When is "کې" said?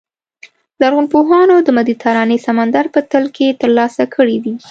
3.35-3.57